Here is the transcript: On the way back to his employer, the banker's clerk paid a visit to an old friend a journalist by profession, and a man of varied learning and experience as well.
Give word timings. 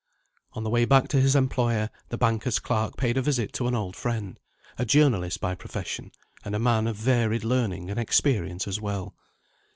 On 0.53 0.63
the 0.63 0.69
way 0.71 0.85
back 0.85 1.07
to 1.09 1.21
his 1.21 1.35
employer, 1.35 1.91
the 2.09 2.17
banker's 2.17 2.57
clerk 2.57 2.97
paid 2.97 3.17
a 3.17 3.21
visit 3.21 3.53
to 3.53 3.67
an 3.67 3.75
old 3.75 3.95
friend 3.95 4.39
a 4.79 4.83
journalist 4.83 5.39
by 5.39 5.53
profession, 5.53 6.11
and 6.43 6.55
a 6.55 6.59
man 6.59 6.87
of 6.87 6.95
varied 6.95 7.43
learning 7.43 7.91
and 7.91 7.99
experience 7.99 8.67
as 8.67 8.81
well. 8.81 9.13